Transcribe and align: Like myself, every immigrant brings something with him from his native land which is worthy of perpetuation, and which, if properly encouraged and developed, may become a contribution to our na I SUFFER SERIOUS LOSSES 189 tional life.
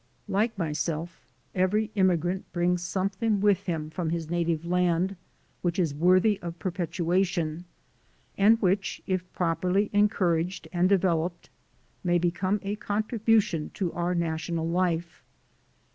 Like 0.27 0.57
myself, 0.57 1.27
every 1.53 1.91
immigrant 1.93 2.51
brings 2.51 2.81
something 2.81 3.39
with 3.39 3.67
him 3.67 3.91
from 3.91 4.09
his 4.09 4.31
native 4.31 4.65
land 4.65 5.15
which 5.61 5.77
is 5.77 5.93
worthy 5.93 6.39
of 6.41 6.57
perpetuation, 6.57 7.65
and 8.35 8.59
which, 8.63 9.03
if 9.05 9.31
properly 9.31 9.91
encouraged 9.93 10.67
and 10.73 10.89
developed, 10.89 11.51
may 12.03 12.17
become 12.17 12.59
a 12.63 12.77
contribution 12.77 13.69
to 13.75 13.93
our 13.93 14.15
na 14.15 14.25
I 14.33 14.37
SUFFER 14.37 14.39
SERIOUS 14.39 14.39
LOSSES 14.39 14.47
189 14.47 14.55
tional 14.55 14.73
life. 15.05 15.23